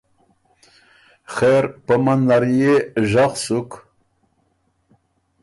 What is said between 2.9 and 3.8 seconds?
ژغ سُک